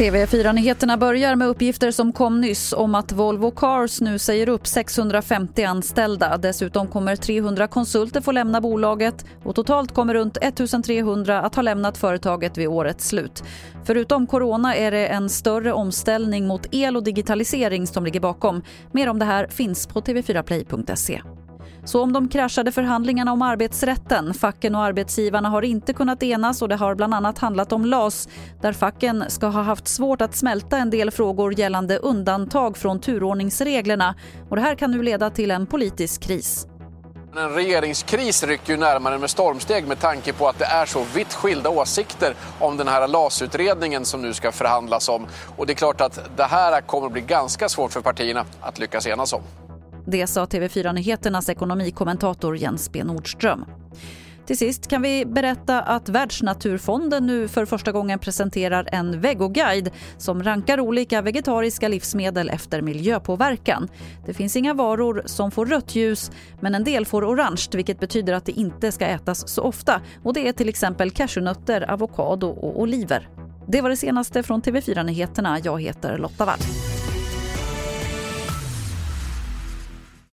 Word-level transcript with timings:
TV4-nyheterna 0.00 0.96
börjar 0.96 1.36
med 1.36 1.48
uppgifter 1.48 1.90
som 1.90 2.12
kom 2.12 2.40
nyss 2.40 2.72
om 2.72 2.94
att 2.94 3.12
Volvo 3.12 3.50
Cars 3.50 4.00
nu 4.00 4.18
säger 4.18 4.48
upp 4.48 4.66
650 4.66 5.62
anställda. 5.62 6.36
Dessutom 6.36 6.86
kommer 6.86 7.16
300 7.16 7.66
konsulter 7.66 8.20
få 8.20 8.32
lämna 8.32 8.60
bolaget 8.60 9.24
och 9.44 9.54
totalt 9.54 9.94
kommer 9.94 10.14
runt 10.14 10.36
1300 10.36 11.40
att 11.42 11.54
ha 11.54 11.62
lämnat 11.62 11.98
företaget 11.98 12.58
vid 12.58 12.68
årets 12.68 13.08
slut. 13.08 13.42
Förutom 13.84 14.26
corona 14.26 14.76
är 14.76 14.90
det 14.90 15.06
en 15.06 15.28
större 15.28 15.72
omställning 15.72 16.46
mot 16.46 16.66
el 16.70 16.96
och 16.96 17.04
digitalisering 17.04 17.86
som 17.86 18.04
ligger 18.04 18.20
bakom. 18.20 18.62
Mer 18.92 19.08
om 19.08 19.18
det 19.18 19.24
här 19.24 19.46
finns 19.46 19.86
på 19.86 20.00
tv4play.se. 20.00 21.20
Så 21.84 22.02
om 22.02 22.12
de 22.12 22.28
kraschade 22.28 22.72
förhandlingarna 22.72 23.32
om 23.32 23.42
arbetsrätten. 23.42 24.34
Facken 24.34 24.74
och 24.74 24.82
arbetsgivarna 24.82 25.48
har 25.48 25.62
inte 25.62 25.92
kunnat 25.92 26.22
enas 26.22 26.62
och 26.62 26.68
det 26.68 26.76
har 26.76 26.94
bland 26.94 27.14
annat 27.14 27.38
handlat 27.38 27.72
om 27.72 27.84
LAS 27.84 28.28
där 28.60 28.72
facken 28.72 29.24
ska 29.28 29.46
ha 29.46 29.62
haft 29.62 29.88
svårt 29.88 30.20
att 30.20 30.36
smälta 30.36 30.78
en 30.78 30.90
del 30.90 31.10
frågor 31.10 31.58
gällande 31.58 31.98
undantag 31.98 32.76
från 32.76 33.00
turordningsreglerna. 33.00 34.14
Och 34.48 34.56
det 34.56 34.62
här 34.62 34.74
kan 34.74 34.90
nu 34.90 35.02
leda 35.02 35.30
till 35.30 35.50
en 35.50 35.66
politisk 35.66 36.22
kris. 36.22 36.66
En 37.36 37.54
regeringskris 37.54 38.42
rycker 38.42 38.72
ju 38.72 38.78
närmare 38.78 39.18
med 39.18 39.30
stormsteg 39.30 39.86
med 39.86 40.00
tanke 40.00 40.32
på 40.32 40.48
att 40.48 40.58
det 40.58 40.64
är 40.64 40.86
så 40.86 41.04
vitt 41.14 41.34
skilda 41.34 41.70
åsikter 41.70 42.34
om 42.58 42.76
den 42.76 42.88
här 42.88 43.08
LAS-utredningen 43.08 44.04
som 44.04 44.22
nu 44.22 44.34
ska 44.34 44.52
förhandlas 44.52 45.08
om. 45.08 45.26
Och 45.56 45.66
det 45.66 45.72
är 45.72 45.74
klart 45.74 46.00
att 46.00 46.20
det 46.36 46.44
här 46.44 46.80
kommer 46.80 47.06
att 47.06 47.12
bli 47.12 47.22
ganska 47.22 47.68
svårt 47.68 47.92
för 47.92 48.00
partierna 48.00 48.44
att 48.60 48.78
lyckas 48.78 49.06
enas 49.06 49.32
om. 49.32 49.42
Det 50.10 50.26
sa 50.26 50.44
TV4 50.44 50.92
Nyheternas 50.92 51.48
ekonomikommentator 51.48 52.56
Jens 52.56 52.92
B 52.92 53.04
Nordström. 53.04 53.64
Till 54.46 54.58
sist 54.58 54.86
kan 54.86 55.02
vi 55.02 55.26
berätta 55.26 55.82
att 55.82 56.08
Världsnaturfonden 56.08 57.26
nu 57.26 57.48
för 57.48 57.66
första 57.66 57.92
gången 57.92 58.18
presenterar 58.18 58.88
en 58.92 59.20
vegoguide 59.20 59.90
som 60.18 60.42
rankar 60.42 60.80
olika 60.80 61.22
vegetariska 61.22 61.88
livsmedel 61.88 62.48
efter 62.48 62.82
miljöpåverkan. 62.82 63.88
Det 64.26 64.34
finns 64.34 64.56
inga 64.56 64.74
varor 64.74 65.22
som 65.26 65.50
får 65.50 65.66
rött 65.66 65.94
ljus, 65.94 66.30
men 66.60 66.74
en 66.74 66.84
del 66.84 67.06
får 67.06 67.24
orange 67.24 67.66
vilket 67.72 68.00
betyder 68.00 68.32
att 68.32 68.46
det 68.46 68.52
inte 68.52 68.92
ska 68.92 69.06
ätas 69.06 69.48
så 69.48 69.62
ofta. 69.62 70.00
Och 70.22 70.34
Det 70.34 70.48
är 70.48 70.52
till 70.52 70.68
exempel 70.68 71.10
cashewnötter, 71.10 71.90
avokado 71.90 72.46
och 72.46 72.80
oliver. 72.80 73.28
Det 73.68 73.80
var 73.80 73.90
det 73.90 73.96
senaste 73.96 74.42
från 74.42 74.62
TV4 74.62 75.02
Nyheterna. 75.02 75.58
Jag 75.64 75.82
heter 75.82 76.18
Lotta 76.18 76.44
Wall. 76.44 76.58